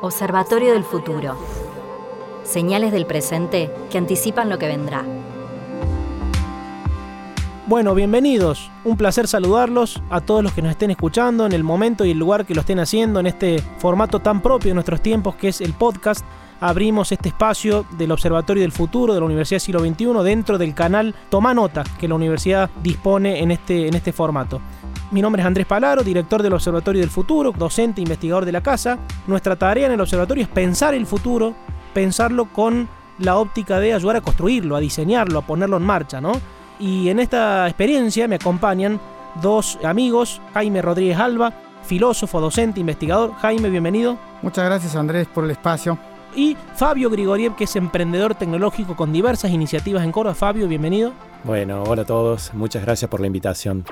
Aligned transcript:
Observatorio 0.00 0.74
del 0.74 0.84
Futuro. 0.84 1.36
Señales 2.44 2.92
del 2.92 3.04
presente 3.04 3.68
que 3.90 3.98
anticipan 3.98 4.48
lo 4.48 4.56
que 4.56 4.68
vendrá. 4.68 5.04
Bueno, 7.66 7.96
bienvenidos. 7.96 8.70
Un 8.84 8.96
placer 8.96 9.26
saludarlos 9.26 10.00
a 10.08 10.20
todos 10.20 10.44
los 10.44 10.52
que 10.52 10.62
nos 10.62 10.70
estén 10.70 10.92
escuchando 10.92 11.46
en 11.46 11.52
el 11.52 11.64
momento 11.64 12.04
y 12.04 12.12
el 12.12 12.18
lugar 12.18 12.46
que 12.46 12.54
lo 12.54 12.60
estén 12.60 12.78
haciendo 12.78 13.18
en 13.18 13.26
este 13.26 13.58
formato 13.78 14.20
tan 14.20 14.40
propio 14.40 14.70
de 14.70 14.74
nuestros 14.74 15.02
tiempos 15.02 15.34
que 15.34 15.48
es 15.48 15.60
el 15.60 15.72
podcast. 15.72 16.24
Abrimos 16.60 17.12
este 17.12 17.28
espacio 17.28 17.86
del 17.92 18.10
Observatorio 18.10 18.62
del 18.62 18.72
Futuro 18.72 19.14
de 19.14 19.20
la 19.20 19.26
Universidad 19.26 19.60
Siglo 19.60 19.80
XXI 19.80 20.06
dentro 20.24 20.58
del 20.58 20.74
canal 20.74 21.14
Toma 21.30 21.54
Nota 21.54 21.84
que 22.00 22.08
la 22.08 22.16
universidad 22.16 22.68
dispone 22.82 23.40
en 23.40 23.52
este, 23.52 23.86
en 23.86 23.94
este 23.94 24.12
formato. 24.12 24.60
Mi 25.12 25.22
nombre 25.22 25.40
es 25.40 25.46
Andrés 25.46 25.66
Palaro, 25.66 26.02
director 26.02 26.42
del 26.42 26.52
Observatorio 26.52 27.00
del 27.00 27.10
Futuro, 27.10 27.52
docente 27.52 28.00
e 28.00 28.02
investigador 28.02 28.44
de 28.44 28.52
la 28.52 28.60
casa. 28.60 28.98
Nuestra 29.28 29.54
tarea 29.54 29.86
en 29.86 29.92
el 29.92 30.00
observatorio 30.00 30.42
es 30.42 30.48
pensar 30.48 30.94
el 30.94 31.06
futuro, 31.06 31.54
pensarlo 31.94 32.46
con 32.46 32.88
la 33.18 33.36
óptica 33.36 33.78
de 33.78 33.94
ayudar 33.94 34.16
a 34.16 34.20
construirlo, 34.20 34.74
a 34.74 34.80
diseñarlo, 34.80 35.38
a 35.38 35.46
ponerlo 35.46 35.76
en 35.76 35.84
marcha, 35.84 36.20
¿no? 36.20 36.32
Y 36.80 37.08
en 37.08 37.20
esta 37.20 37.68
experiencia 37.68 38.26
me 38.26 38.34
acompañan 38.34 39.00
dos 39.40 39.78
amigos, 39.84 40.42
Jaime 40.54 40.82
Rodríguez 40.82 41.18
Alba, 41.18 41.52
filósofo, 41.84 42.40
docente, 42.40 42.80
investigador. 42.80 43.32
Jaime, 43.36 43.70
bienvenido. 43.70 44.18
Muchas 44.42 44.64
gracias 44.64 44.96
Andrés 44.96 45.28
por 45.28 45.44
el 45.44 45.52
espacio. 45.52 45.98
Y 46.34 46.56
Fabio 46.74 47.10
Grigoriev, 47.10 47.56
que 47.56 47.64
es 47.64 47.76
emprendedor 47.76 48.34
tecnológico 48.34 48.96
con 48.96 49.12
diversas 49.12 49.50
iniciativas 49.50 50.04
en 50.04 50.12
Córdoba. 50.12 50.34
Fabio, 50.34 50.68
bienvenido. 50.68 51.12
Bueno, 51.44 51.82
hola 51.84 52.02
a 52.02 52.06
todos, 52.06 52.52
muchas 52.54 52.82
gracias 52.82 53.10
por 53.10 53.20
la 53.20 53.26
invitación. 53.26 53.84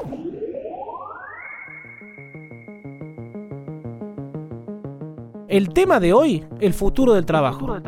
El 5.49 5.71
tema 5.71 6.01
de 6.01 6.13
hoy, 6.13 6.45
el 6.61 6.75
futuro 6.75 7.15
del 7.15 7.25
trabajo. 7.25 7.79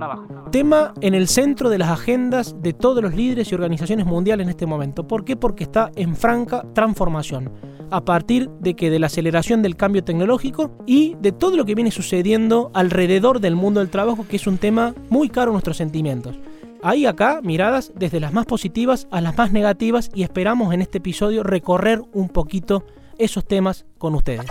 Tema 0.50 0.94
en 1.00 1.14
el 1.14 1.28
centro 1.28 1.68
de 1.68 1.78
las 1.78 1.90
agendas 1.90 2.56
de 2.62 2.72
todos 2.72 3.02
los 3.02 3.14
líderes 3.14 3.50
y 3.50 3.54
organizaciones 3.54 4.06
mundiales 4.06 4.44
en 4.44 4.50
este 4.50 4.64
momento. 4.64 5.06
¿Por 5.06 5.24
qué? 5.24 5.36
Porque 5.36 5.64
está 5.64 5.90
en 5.96 6.16
franca 6.16 6.64
transformación. 6.72 7.52
A 7.90 8.04
partir 8.04 8.50
de 8.60 8.74
que 8.74 8.90
de 8.90 8.98
la 8.98 9.06
aceleración 9.06 9.62
del 9.62 9.76
cambio 9.76 10.04
tecnológico 10.04 10.76
y 10.86 11.16
de 11.20 11.32
todo 11.32 11.56
lo 11.56 11.64
que 11.64 11.74
viene 11.74 11.90
sucediendo 11.90 12.70
alrededor 12.74 13.40
del 13.40 13.56
mundo 13.56 13.80
del 13.80 13.88
trabajo, 13.88 14.26
que 14.28 14.36
es 14.36 14.46
un 14.46 14.58
tema 14.58 14.94
muy 15.08 15.30
caro 15.30 15.50
a 15.50 15.52
nuestros 15.52 15.78
sentimientos. 15.78 16.38
Hay 16.82 17.06
acá 17.06 17.40
miradas 17.42 17.92
desde 17.96 18.20
las 18.20 18.32
más 18.32 18.44
positivas 18.44 19.08
a 19.10 19.20
las 19.20 19.36
más 19.36 19.52
negativas 19.52 20.10
y 20.14 20.22
esperamos 20.22 20.74
en 20.74 20.82
este 20.82 20.98
episodio 20.98 21.42
recorrer 21.42 22.02
un 22.12 22.28
poquito 22.28 22.84
esos 23.16 23.46
temas 23.46 23.86
con 23.96 24.14
ustedes. 24.14 24.46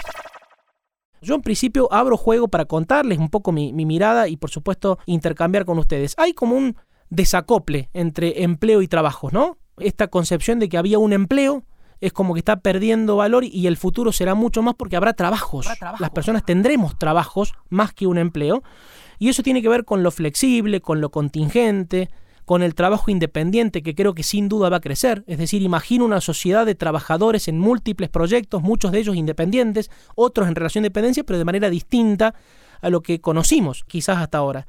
Yo 1.21 1.35
en 1.35 1.41
principio 1.41 1.91
abro 1.91 2.17
juego 2.17 2.47
para 2.47 2.65
contarles 2.65 3.19
un 3.19 3.29
poco 3.29 3.51
mi, 3.51 3.71
mirada 3.73 4.27
y 4.27 4.37
por 4.37 4.49
supuesto 4.49 4.97
intercambiar 5.05 5.65
con 5.65 5.77
ustedes. 5.77 6.15
Hay 6.17 6.33
como 6.33 6.55
un 6.55 6.75
desacople 7.09 7.89
entre 7.93 8.43
empleo 8.43 8.81
y 8.81 8.87
trabajo, 8.87 9.29
¿no? 9.31 9.57
Esta 9.77 10.07
concepción 10.07 10.59
de 10.59 10.69
que 10.69 10.77
había 10.77 10.99
un 10.99 11.13
empleo 11.13 11.63
es 12.01 12.13
como 12.13 12.33
que 12.33 12.39
está 12.39 12.57
perdiendo 12.59 13.15
valor 13.15 13.43
y 13.43 13.67
el 13.67 13.77
futuro 13.77 14.11
será 14.11 14.35
mucho 14.35 14.61
más 14.61 14.75
porque 14.75 14.95
habrá 14.95 15.13
trabajos. 15.13 15.67
Las 15.99 16.09
personas 16.11 16.45
tendremos 16.45 16.97
trabajos 16.97 17.53
más 17.69 17.93
que 17.93 18.07
un 18.07 18.17
empleo. 18.17 18.63
Y 19.19 19.29
eso 19.29 19.41
tiene 19.41 19.61
que 19.61 19.69
ver 19.69 19.83
con 19.83 20.03
lo 20.03 20.11
flexible, 20.11 20.79
con 20.79 21.01
lo 21.01 21.09
contingente, 21.09 22.09
con 22.45 22.61
el 22.61 22.75
trabajo 22.75 23.09
independiente 23.09 23.81
que 23.81 23.95
creo 23.95 24.13
que 24.13 24.23
sin 24.23 24.47
duda 24.47 24.69
va 24.69 24.77
a 24.77 24.81
crecer. 24.81 25.23
Es 25.27 25.39
decir, 25.39 25.63
imagino 25.63 26.05
una 26.05 26.21
sociedad 26.21 26.65
de 26.65 26.75
trabajadores 26.75 27.47
en 27.47 27.57
múltiples 27.57 28.09
proyectos, 28.09 28.61
muchos 28.61 28.91
de 28.91 28.99
ellos 28.99 29.15
independientes, 29.15 29.89
otros 30.15 30.47
en 30.47 30.55
relación 30.55 30.83
de 30.83 30.89
dependencia, 30.89 31.23
pero 31.23 31.39
de 31.39 31.45
manera 31.45 31.69
distinta 31.69 32.35
a 32.79 32.89
lo 32.89 33.01
que 33.01 33.19
conocimos 33.19 33.83
quizás 33.87 34.19
hasta 34.19 34.37
ahora. 34.37 34.67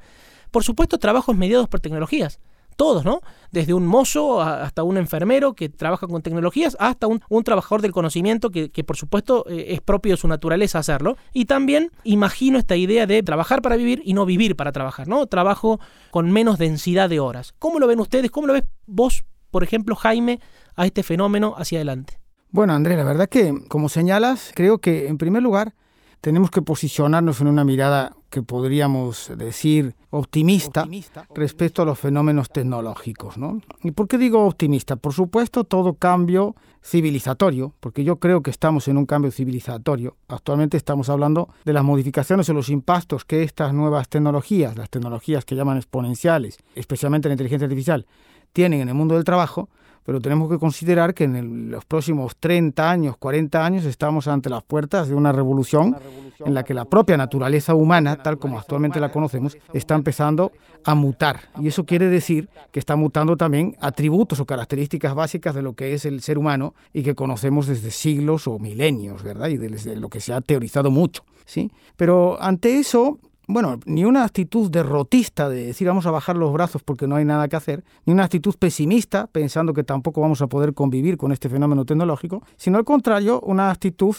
Por 0.49 0.63
supuesto, 0.63 0.97
trabajos 0.97 1.37
mediados 1.37 1.69
por 1.69 1.79
tecnologías 1.79 2.39
todos, 2.79 3.03
¿no? 3.03 3.19
Desde 3.51 3.73
un 3.73 3.85
mozo 3.85 4.41
hasta 4.41 4.83
un 4.83 4.95
enfermero 4.95 5.53
que 5.53 5.67
trabaja 5.67 6.07
con 6.07 6.21
tecnologías, 6.21 6.77
hasta 6.79 7.07
un, 7.07 7.43
trabajador 7.43 7.81
del 7.81 7.91
conocimiento 7.91 8.51
que, 8.51 8.83
por 8.85 8.95
supuesto 8.95 9.43
eh, 9.49 9.73
es 9.73 9.81
propio 9.81 10.13
de 10.13 10.17
su 10.17 10.29
naturaleza 10.29 10.79
hacerlo. 10.79 11.17
Y 11.33 11.43
también 11.43 11.91
imagino 12.05 12.57
esta 12.57 12.77
idea 12.77 13.05
de 13.05 13.21
trabajar 13.21 13.61
para 13.61 13.75
vivir 13.75 14.01
y 14.05 14.13
no 14.13 14.25
vivir 14.25 14.55
para 14.55 14.71
trabajar, 14.71 15.09
¿no? 15.09 15.25
Trabajo 15.27 15.81
con 16.09 16.31
menos 16.31 16.57
densidad 16.57 17.09
de 17.09 17.19
horas. 17.19 17.53
¿Cómo 17.59 17.79
lo 17.79 17.87
ven 17.87 17.99
ustedes? 17.99 18.31
¿Cómo 18.31 18.47
lo 18.47 18.53
ves 18.53 18.63
vos, 18.87 19.25
por 19.51 19.65
ejemplo, 19.65 19.97
Jaime, 19.97 20.39
a 20.77 20.85
este 20.85 21.03
fenómeno 21.03 21.55
hacia 21.57 21.79
adelante? 21.79 22.21
Bueno, 22.49 22.71
Andrés, 22.71 22.97
la 22.97 23.03
verdad 23.03 23.27
que, 23.27 23.53
como 23.67 23.89
señalas, 23.89 24.53
creo 24.55 24.77
que 24.77 25.09
en 25.09 25.17
primer 25.17 25.43
lugar 25.43 25.73
tenemos 26.21 26.51
que 26.51 26.61
posicionarnos 26.61 27.41
en 27.41 27.47
una 27.47 27.63
mirada 27.63 28.15
que 28.29 28.43
podríamos 28.43 29.31
decir 29.37 29.95
optimista, 30.11 30.87
respecto 31.33 31.81
a 31.81 31.85
los 31.85 31.97
fenómenos 31.97 32.49
tecnológicos. 32.49 33.37
¿no? 33.37 33.61
¿Y 33.83 33.91
por 33.91 34.07
qué 34.07 34.17
digo 34.17 34.45
optimista? 34.45 34.95
Por 34.95 35.13
supuesto, 35.13 35.63
todo 35.63 35.93
cambio 35.93 36.55
civilizatorio, 36.83 37.73
porque 37.79 38.03
yo 38.03 38.17
creo 38.17 38.41
que 38.41 38.51
estamos 38.51 38.87
en 38.87 38.97
un 38.97 39.05
cambio 39.05 39.31
civilizatorio. 39.31 40.15
Actualmente 40.27 40.77
estamos 40.77 41.09
hablando 41.09 41.49
de 41.65 41.73
las 41.73 41.83
modificaciones 41.83 42.49
o 42.49 42.53
los 42.53 42.69
impactos 42.69 43.25
que 43.25 43.43
estas 43.43 43.73
nuevas 43.73 44.09
tecnologías, 44.09 44.77
las 44.77 44.89
tecnologías 44.89 45.45
que 45.45 45.55
llaman 45.55 45.77
exponenciales, 45.77 46.57
especialmente 46.75 47.29
la 47.29 47.33
inteligencia 47.33 47.65
artificial, 47.65 48.05
tienen 48.53 48.81
en 48.81 48.89
el 48.89 48.95
mundo 48.95 49.15
del 49.15 49.23
trabajo, 49.23 49.69
pero 50.05 50.19
tenemos 50.19 50.49
que 50.49 50.57
considerar 50.57 51.13
que 51.13 51.25
en 51.25 51.71
los 51.71 51.85
próximos 51.85 52.35
30 52.39 52.89
años, 52.89 53.17
40 53.17 53.65
años, 53.65 53.85
estamos 53.85 54.27
ante 54.27 54.49
las 54.49 54.63
puertas 54.63 55.07
de 55.07 55.15
una 55.15 55.31
revolución 55.31 55.95
en 56.39 56.53
la 56.53 56.63
que 56.63 56.73
la 56.73 56.85
propia 56.85 57.17
naturaleza 57.17 57.75
humana, 57.75 58.17
tal 58.17 58.37
como 58.37 58.57
actualmente 58.57 58.99
la 58.99 59.11
conocemos, 59.11 59.57
está 59.73 59.95
empezando 59.95 60.51
a 60.83 60.95
mutar. 60.95 61.49
Y 61.59 61.67
eso 61.67 61.85
quiere 61.85 62.07
decir 62.07 62.49
que 62.71 62.79
está 62.79 62.95
mutando 62.95 63.35
también 63.37 63.75
atributos 63.81 64.39
o 64.39 64.45
características 64.45 65.13
básicas 65.13 65.53
de 65.53 65.61
lo 65.61 65.73
que 65.73 65.93
es 65.93 66.05
el 66.05 66.21
ser 66.21 66.37
humano 66.37 66.73
y 66.93 67.03
que 67.03 67.15
conocemos 67.15 67.67
desde 67.67 67.91
siglos 67.91 68.47
o 68.47 68.59
milenios, 68.59 69.23
¿verdad? 69.23 69.49
Y 69.49 69.57
desde 69.57 69.95
lo 69.95 70.09
que 70.09 70.21
se 70.21 70.33
ha 70.33 70.41
teorizado 70.41 70.91
mucho. 70.91 71.23
¿sí? 71.45 71.71
Pero 71.97 72.41
ante 72.41 72.79
eso, 72.79 73.19
bueno, 73.49 73.79
ni 73.85 74.05
una 74.05 74.23
actitud 74.23 74.69
derrotista 74.69 75.49
de 75.49 75.65
decir 75.65 75.87
vamos 75.87 76.05
a 76.05 76.11
bajar 76.11 76.37
los 76.37 76.53
brazos 76.53 76.83
porque 76.83 77.07
no 77.07 77.15
hay 77.15 77.25
nada 77.25 77.47
que 77.47 77.55
hacer, 77.55 77.83
ni 78.05 78.13
una 78.13 78.25
actitud 78.25 78.53
pesimista 78.59 79.25
pensando 79.25 79.73
que 79.73 79.83
tampoco 79.83 80.21
vamos 80.21 80.43
a 80.43 80.47
poder 80.47 80.75
convivir 80.75 81.17
con 81.17 81.31
este 81.31 81.49
fenómeno 81.49 81.83
tecnológico, 81.83 82.43
sino 82.57 82.77
al 82.77 82.85
contrario, 82.85 83.41
una 83.41 83.71
actitud 83.71 84.15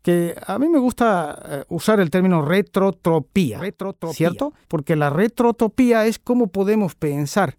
que 0.00 0.34
a 0.46 0.58
mí 0.58 0.66
me 0.70 0.78
gusta 0.78 1.38
eh, 1.44 1.64
usar 1.68 2.00
el 2.00 2.08
término 2.08 2.40
retrotropía, 2.40 3.58
retrotropía, 3.58 4.16
¿cierto? 4.16 4.54
Porque 4.66 4.96
la 4.96 5.10
retrotopía 5.10 6.06
es 6.06 6.18
cómo 6.18 6.46
podemos 6.46 6.94
pensar 6.94 7.58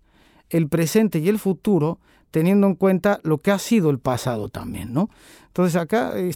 el 0.50 0.70
presente 0.70 1.20
y 1.20 1.30
el 1.30 1.38
futuro 1.38 2.00
teniendo 2.32 2.66
en 2.68 2.76
cuenta 2.76 3.20
lo 3.24 3.38
que 3.38 3.52
ha 3.52 3.60
sido 3.60 3.90
el 3.90 4.00
pasado 4.00 4.50
también, 4.50 4.94
¿no? 4.94 5.10
Entonces 5.48 5.76
acá 5.76 6.14
hay 6.14 6.32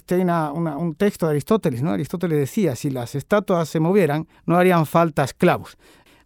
un 0.54 0.94
texto 0.94 1.26
de 1.26 1.32
Aristóteles, 1.32 1.82
¿no? 1.82 1.90
Aristóteles 1.90 2.38
decía, 2.38 2.76
si 2.76 2.90
las 2.90 3.14
estatuas 3.14 3.68
se 3.68 3.80
movieran, 3.80 4.28
no 4.44 4.56
harían 4.56 4.84
falta 4.84 5.24
esclavos. 5.24 5.78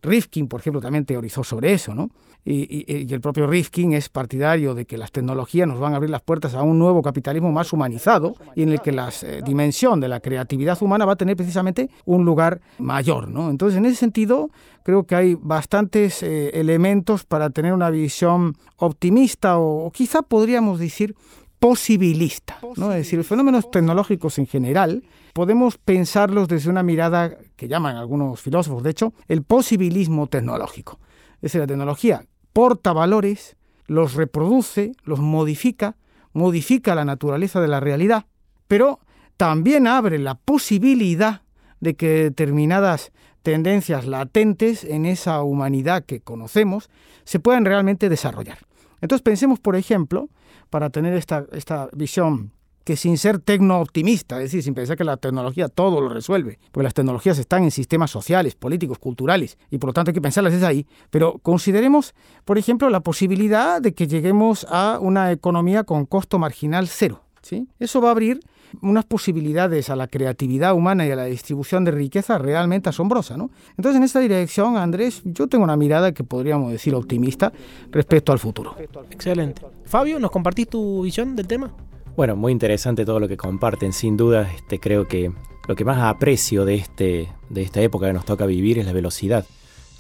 Rifkin, 0.03 0.49
por 0.49 0.61
ejemplo, 0.61 0.81
también 0.81 1.05
teorizó 1.05 1.45
sobre 1.45 1.73
eso, 1.73 1.95
¿no? 1.95 2.11
Y, 2.43 3.13
el 3.13 3.21
propio 3.21 3.47
Rifkin 3.47 3.93
es 3.93 4.09
partidario 4.09 4.75
de 4.75 4.87
que 4.87 4.97
las 4.97 5.13
tecnologías 5.13 5.69
nos 5.69 5.79
van 5.79 5.93
a 5.93 5.97
abrir 5.97 6.11
las 6.11 6.23
puertas 6.23 6.55
a 6.55 6.63
un 6.63 6.79
nuevo 6.79 7.03
capitalismo 7.03 7.53
más 7.53 7.73
humanizado 7.73 8.35
y 8.55 8.63
en 8.63 8.71
el 8.71 8.81
que 8.81 8.93
la 8.93 9.13
eh, 9.23 9.43
dimensión 9.45 10.01
de 10.01 10.09
la 10.09 10.21
creatividad 10.21 10.83
humana 10.83 11.05
va 11.05 11.13
a 11.13 11.17
tener 11.17 11.37
precisamente 11.37 11.91
un 12.07 12.25
lugar 12.25 12.63
mayor, 12.79 13.29
¿no? 13.29 13.51
Entonces, 13.51 13.77
en 13.77 13.85
ese 13.85 13.97
sentido, 13.97 14.51
creo 14.85 15.05
que 15.05 15.17
hay 15.17 15.35
bastantes 15.39 16.23
eh, 16.23 16.51
elementos 16.55 17.25
para 17.25 17.51
tener 17.51 17.75
una 17.75 17.91
visión 17.91 18.57
optimista 18.77 19.59
o, 19.59 19.91
quizá 19.91 20.23
podríamos 20.23 20.81
decir 20.81 21.15
posibilista, 21.59 22.59
¿no? 22.77 22.91
Es 22.93 23.01
decir, 23.01 23.19
los 23.19 23.27
fenómenos 23.27 23.71
tecnológicos 23.71 24.39
en 24.39 24.47
general 24.47 25.03
podemos 25.33 25.79
pensarlos 25.79 26.49
desde 26.49 26.71
una 26.71 26.83
mirada 26.83 27.37
que 27.57 27.69
llaman 27.69 27.97
algunos 27.97 28.41
filósofos, 28.41 28.83
de 28.83 28.91
hecho, 28.91 29.15
el 29.29 29.43
posibilismo 29.43 30.27
tecnológico. 30.27 30.99
Es 31.37 31.53
decir, 31.53 31.61
la 31.61 31.67
tecnología 31.67 32.25
porta 32.53 32.93
valores, 32.93 33.57
los 33.87 34.15
reproduce, 34.15 34.93
los 35.05 35.21
modifica, 35.21 35.97
modifica 36.33 36.95
la 36.95 37.05
naturaleza 37.05 37.61
de 37.61 37.69
la 37.69 37.81
realidad, 37.81 38.27
pero 38.69 39.01
también 39.37 39.87
abre 39.87 40.19
la 40.19 40.35
posibilidad 40.35 41.43
de 41.81 41.97
que 41.97 42.25
determinadas 42.25 43.13
tendencias 43.43 44.07
latentes 44.07 44.85
en 44.85 45.07
esa 45.07 45.43
humanidad 45.43 46.05
que 46.05 46.21
conocemos 46.21 46.91
se 47.25 47.41
puedan 47.41 47.65
realmente 47.65 48.09
desarrollar. 48.09 48.59
Entonces 49.01 49.23
pensemos, 49.23 49.59
por 49.59 49.77
ejemplo, 49.77 50.29
para 50.69 50.91
tener 50.91 51.15
esta, 51.15 51.47
esta 51.53 51.89
visión 51.93 52.53
que 52.91 52.97
sin 52.97 53.19
ser 53.19 53.39
tecno-optimista, 53.39 54.39
es 54.39 54.47
decir, 54.47 54.65
sin 54.65 54.75
pensar 54.75 54.97
que 54.97 55.05
la 55.05 55.17
tecnología 55.17 55.69
todo 55.69 56.01
lo 56.01 56.09
resuelve, 56.09 56.59
porque 56.73 56.83
las 56.83 56.93
tecnologías 56.93 57.39
están 57.39 57.63
en 57.63 57.71
sistemas 57.71 58.11
sociales, 58.11 58.57
políticos, 58.57 58.99
culturales, 58.99 59.59
y 59.71 59.79
por 59.79 59.91
lo 59.91 59.93
tanto 59.93 60.11
hay 60.11 60.15
que 60.15 60.21
pensarlas 60.21 60.53
desde 60.53 60.67
ahí, 60.67 60.87
pero 61.09 61.39
consideremos, 61.39 62.17
por 62.45 62.59
ejemplo, 62.59 62.91
la 62.91 62.99
posibilidad 62.99 63.81
de 63.81 63.95
que 63.95 64.09
lleguemos 64.09 64.67
a 64.69 64.99
una 65.01 65.31
economía 65.31 65.85
con 65.85 66.05
costo 66.05 66.41
marginal 66.41 66.89
cero. 66.89 67.23
¿sí? 67.43 67.69
Eso 67.79 68.01
va 68.01 68.09
a 68.09 68.11
abrir 68.11 68.41
unas 68.83 69.05
posibilidades 69.05 69.89
a 69.89 69.95
la 69.95 70.09
creatividad 70.09 70.75
humana 70.75 71.07
y 71.07 71.13
a 71.13 71.17
la 71.17 71.27
distribución 71.27 71.85
de 71.85 71.93
riqueza 71.93 72.39
realmente 72.39 72.89
asombrosa. 72.89 73.37
¿no? 73.37 73.53
Entonces, 73.77 73.99
en 73.99 74.03
esta 74.03 74.19
dirección, 74.19 74.77
Andrés, 74.77 75.23
yo 75.25 75.47
tengo 75.47 75.63
una 75.63 75.77
mirada 75.77 76.11
que 76.11 76.25
podríamos 76.25 76.73
decir 76.73 76.93
optimista 76.97 77.53
respecto 77.93 78.33
al 78.33 78.41
futuro. 78.41 78.75
Excelente. 79.13 79.63
Fabio, 79.85 80.19
¿nos 80.19 80.33
compartís 80.33 80.67
tu 80.67 81.03
visión 81.03 81.37
del 81.37 81.47
tema? 81.47 81.73
Bueno, 82.21 82.37
muy 82.37 82.53
interesante 82.53 83.07
todo 83.07 83.19
lo 83.19 83.29
que 83.29 83.39
comparten. 83.39 83.95
Sin 83.95 84.19
duda, 84.19 84.53
este, 84.55 84.79
creo 84.79 85.09
que 85.09 85.33
lo 85.67 85.75
que 85.75 85.87
más 85.87 85.97
aprecio 86.03 86.67
de, 86.67 86.75
este, 86.75 87.31
de 87.49 87.63
esta 87.63 87.81
época 87.81 88.09
que 88.09 88.13
nos 88.13 88.27
toca 88.27 88.45
vivir 88.45 88.79
es 88.79 88.85
la 88.85 88.93
velocidad. 88.93 89.47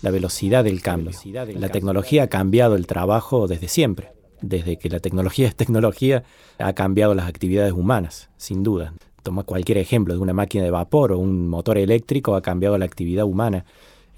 La 0.02 0.11
velocidad 0.11 0.62
del 0.62 0.82
cambio. 0.82 1.12
La 1.55 1.70
tecnología 1.70 2.25
ha 2.25 2.26
cambiado 2.26 2.76
el 2.76 2.87
trabajo 2.87 3.46
desde 3.46 3.69
siempre 3.69 4.12
desde 4.43 4.76
que 4.76 4.90
la 4.90 5.00
tecnología 5.00 5.49
es 5.49 5.56
tecnología, 5.56 6.25
ha 6.58 6.75
cambiado 6.75 7.14
las 7.14 7.26
actividades 7.26 7.72
humanas, 7.72 8.28
sin 8.37 8.62
duda. 8.62 8.93
Toma 9.23 9.44
cualquier 9.44 9.78
ejemplo 9.78 10.12
de 10.12 10.20
una 10.20 10.34
máquina 10.34 10.62
de 10.62 10.70
vapor 10.70 11.12
o 11.12 11.19
un 11.19 11.49
motor 11.49 11.78
eléctrico, 11.78 12.34
ha 12.34 12.43
cambiado 12.43 12.76
la 12.76 12.84
actividad 12.84 13.25
humana. 13.25 13.64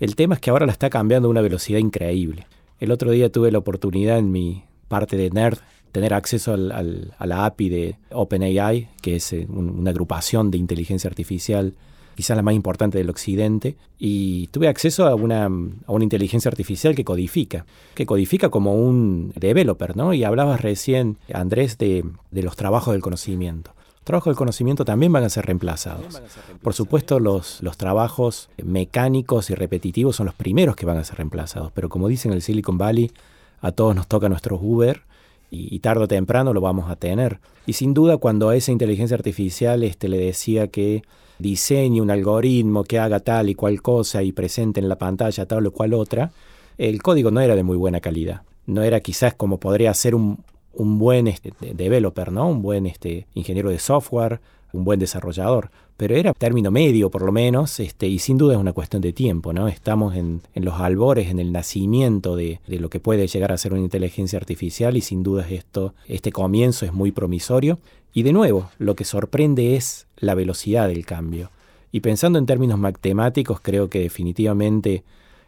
El 0.01 0.17
tema 0.17 0.35
es 0.35 0.41
que 0.41 0.51
ahora 0.51 0.67
la 0.67 0.73
está 0.73 0.91
cambiando 0.91 1.29
a 1.29 1.31
una 1.31 1.41
velocidad 1.41 1.79
increíble. 1.79 2.49
El 2.81 2.91
otro 2.91 3.13
día 3.13 3.31
tuve 3.31 3.53
la 3.53 3.59
oportunidad 3.59 4.19
en 4.19 4.33
mi 4.33 4.65
parte 4.89 5.17
de 5.17 5.31
Nerd 5.31 5.59
tener 5.93 6.15
acceso 6.15 6.55
al, 6.55 7.15
a 7.17 7.27
la 7.27 7.45
API 7.45 7.69
de 7.69 7.97
OpenAI, 8.11 8.89
que 9.01 9.17
es 9.17 9.33
eh, 9.33 9.47
una 9.49 9.91
agrupación 9.91 10.51
de 10.51 10.59
inteligencia 10.59 11.09
artificial 11.09 11.75
quizás 12.15 12.37
la 12.37 12.43
más 12.43 12.55
importante 12.55 12.99
del 12.99 13.11
occidente, 13.11 13.77
y 13.99 14.49
tuve 14.49 14.69
acceso 14.69 15.07
a 15.07 15.15
una, 15.15 15.47
a 15.47 15.93
una 15.93 16.05
inteligencia 16.05 16.51
artificial 16.51 16.95
que 16.95 17.05
codifica, 17.05 17.65
que 17.95 18.07
codifica 18.07 18.51
como 18.51 18.75
un 18.75 19.33
developer, 19.35 19.97
¿no? 19.97 20.13
Y 20.13 20.25
hablabas 20.25 20.61
recién, 20.61 21.19
Andrés, 21.33 21.79
de, 21.79 22.05
de 22.31 22.43
los 22.43 22.57
trabajos 22.57 22.93
del 22.93 23.03
conocimiento. 23.03 23.73
Los 23.95 24.05
trabajos 24.05 24.33
del 24.33 24.37
conocimiento 24.37 24.85
también 24.85 25.13
van 25.13 25.25
a 25.25 25.29
ser 25.29 25.47
reemplazados. 25.47 26.21
Por 26.61 26.75
supuesto, 26.75 27.21
los, 27.21 27.63
los 27.63 27.77
trabajos 27.77 28.51
mecánicos 28.63 29.49
y 29.51 29.55
repetitivos 29.55 30.17
son 30.17 30.27
los 30.27 30.35
primeros 30.35 30.75
que 30.75 30.87
van 30.87 30.97
a 30.97 31.05
ser 31.05 31.19
reemplazados, 31.19 31.71
pero 31.73 31.89
como 31.89 32.09
dicen 32.09 32.33
en 32.33 32.37
el 32.37 32.43
Silicon 32.43 32.79
Valley, 32.79 33.13
a 33.61 33.71
todos 33.71 33.95
nos 33.95 34.09
toca 34.09 34.29
nuestro 34.29 34.57
Uber 34.57 35.03
y, 35.53 35.79
tarde 35.81 36.05
o 36.05 36.09
temprano 36.09 36.55
lo 36.55 36.63
vamos 36.63 36.91
a 36.91 36.97
tener. 36.97 37.39
Y 37.67 37.75
sin 37.75 37.93
duda 37.93 38.17
cuando 38.17 38.49
a 38.49 38.57
esa 38.57 38.73
inteligencia 38.73 39.17
artificial 39.17 39.85
este, 39.85 40.09
le 40.09 40.17
decía 40.17 40.69
que 40.69 41.03
diseñe 41.39 42.01
un 42.01 42.11
algoritmo 42.11 42.85
que 42.85 42.99
haga 42.99 43.21
tal 43.21 43.51
y 43.51 43.55
cual 43.55 43.83
cosa 43.83 44.23
y 44.23 44.33
presente 44.33 44.81
en 44.81 44.89
la 44.89 44.97
pantalla 44.97 45.47
tal 45.47 45.67
o 45.67 45.71
cual 45.71 45.93
otra, 45.93 46.33
el 46.79 47.03
código 47.03 47.31
no 47.31 47.41
era 47.41 47.55
de 47.55 47.63
muy 47.63 47.77
buena 47.77 48.01
calidad. 48.01 48.43
No 48.67 48.83
era 48.83 49.01
quizás 49.01 49.35
como 49.35 49.59
podría 49.59 49.93
ser 49.93 50.15
un, 50.15 50.43
un 50.73 50.99
buen 50.99 51.27
este, 51.27 51.53
developer, 51.75 52.33
¿no? 52.33 52.49
Un 52.49 52.63
buen 52.63 52.87
este, 52.87 53.27
ingeniero 53.35 53.69
de 53.69 53.79
software, 53.79 54.41
un 54.73 54.85
buen 54.85 54.99
desarrollador. 54.99 55.71
Pero 55.97 56.17
era 56.17 56.33
término 56.33 56.71
medio, 56.71 57.11
por 57.11 57.23
lo 57.23 57.33
menos, 57.33 57.79
este, 57.79 58.09
y 58.09 58.19
sin 58.19 58.39
duda 58.39 58.55
es 58.55 58.61
una 58.61 58.73
cuestión 58.73 59.03
de 59.03 59.13
tiempo, 59.13 59.53
¿no? 59.53 59.69
Estamos 59.69 60.17
en, 60.17 60.43
los 60.55 60.75
albores, 60.81 61.29
en 61.31 61.39
el 61.39 61.53
nacimiento 61.53 62.35
de, 62.35 62.61
de, 62.67 62.81
lo 62.81 62.91
que 62.91 62.99
puede 62.99 63.27
llegar 63.27 63.53
a 63.53 63.59
ser 63.59 63.73
una 63.73 63.83
inteligencia 63.83 64.39
artificial, 64.39 64.97
y 64.97 65.01
sin 65.01 65.23
duda 65.23 65.47
esto, 65.49 65.95
este 66.09 66.33
comienzo 66.33 66.87
es 66.87 66.93
muy 66.93 67.13
promisorio. 67.13 67.79
Y 68.15 68.23
de 68.23 68.33
nuevo, 68.33 68.71
lo 68.79 68.97
que 68.97 69.05
sorprende 69.05 69.77
es 69.77 70.07
la 70.17 70.35
velocidad 70.35 70.89
del 70.89 71.07
cambio. 71.07 71.51
Y 71.93 72.01
pensando 72.01 72.39
en 72.39 72.47
términos 72.47 72.79
matemáticos, 72.79 73.61
creo 73.61 73.89
que 73.89 74.01
definitivamente 74.01 75.05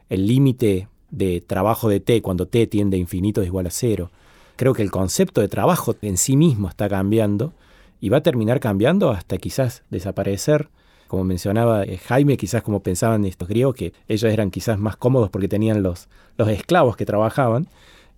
el 0.09 0.27
límite 0.27 0.89
de 1.11 1.41
trabajo 1.41 1.89
de 1.89 2.01
t 2.01 2.21
cuando 2.23 2.47
t 2.47 2.67
tiende 2.67 2.97
a 2.97 3.01
infinito 3.01 3.41
es 3.41 3.49
igual 3.49 3.67
a 3.67 3.71
cero. 3.71 4.11
Creo 4.57 4.75
que 4.75 4.83
el 4.83 4.91
concepto 4.91 5.41
de 5.41 5.49
trabajo 5.49 5.97
en 6.03 6.17
sí 6.17 6.37
mismo 6.37 6.69
está 6.69 6.89
cambiando 6.89 7.53
y 8.05 8.11
va 8.11 8.19
a 8.19 8.23
terminar 8.23 8.61
cambiando 8.61 9.13
hasta 9.13 9.39
quizás 9.39 9.83
desaparecer. 9.89 10.69
Como 11.09 11.25
mencionaba 11.25 11.85
eh, 11.85 11.97
Jaime, 11.97 12.37
quizás 12.37 12.63
como 12.63 12.81
pensaban 12.81 13.25
estos 13.25 13.49
griegos, 13.49 13.77
que 13.77 13.95
ellos 14.09 14.31
eran 14.31 14.51
quizás 14.51 14.79
más 14.79 14.99
cómodos 14.99 15.31
porque 15.31 15.49
tenían 15.49 15.83
los, 15.83 16.11
los 16.37 16.51
esclavos 16.51 16.99
que 16.99 17.07
trabajaban. 17.07 17.67